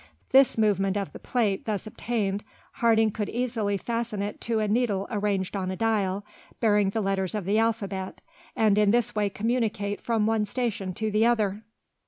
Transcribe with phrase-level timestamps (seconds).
[0.31, 5.05] This movement of the plate thus obtained, Harding could easily fasten to it a needle
[5.11, 6.25] arranged on a dial,
[6.59, 8.19] bearing the letters of the alphabet,
[8.55, 11.61] and in this way communicate from one station to the other.